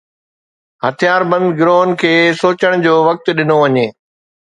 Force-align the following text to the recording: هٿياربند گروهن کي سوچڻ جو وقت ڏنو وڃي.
هٿياربند 0.85 1.47
گروهن 1.59 1.89
کي 2.03 2.13
سوچڻ 2.39 2.71
جو 2.87 2.93
وقت 3.09 3.25
ڏنو 3.41 3.57
وڃي. 3.61 3.85